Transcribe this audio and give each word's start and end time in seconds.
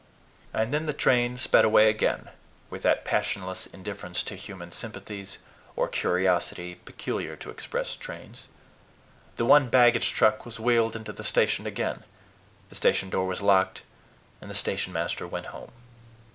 And 0.51 0.73
then 0.73 0.87
the 0.87 0.93
train 0.97 1.37
sped 1.37 1.63
away 1.63 1.87
again, 1.87 2.31
with 2.71 2.81
that 2.81 3.05
passionless 3.05 3.67
indifference 3.67 4.23
to 4.23 4.35
human 4.35 4.71
sympathies 4.71 5.37
or 5.75 5.87
curiosity 5.87 6.73
peculiar 6.83 7.35
to 7.35 7.51
express 7.51 7.95
trains; 7.95 8.47
the 9.35 9.45
one 9.45 9.69
baggage 9.69 10.11
truck 10.11 10.43
was 10.43 10.59
wheeled 10.59 10.95
into 10.95 11.13
the 11.13 11.23
station 11.23 11.67
again; 11.67 12.03
the 12.69 12.75
station 12.75 13.11
door 13.11 13.27
was 13.27 13.43
locked; 13.43 13.83
and 14.41 14.49
the 14.49 14.55
stationmaster 14.55 15.27
went 15.27 15.45
home. 15.53 15.69